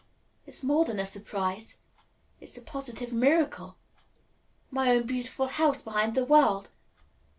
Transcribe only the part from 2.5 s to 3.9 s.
a positive miracle.